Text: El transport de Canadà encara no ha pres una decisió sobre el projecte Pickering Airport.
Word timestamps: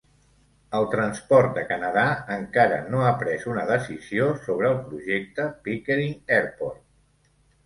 El 0.77 0.85
transport 0.93 1.51
de 1.57 1.65
Canadà 1.71 2.05
encara 2.35 2.79
no 2.95 3.03
ha 3.09 3.11
pres 3.19 3.45
una 3.53 3.67
decisió 3.73 4.31
sobre 4.47 4.69
el 4.71 4.81
projecte 4.89 5.47
Pickering 5.69 6.19
Airport. 6.41 6.83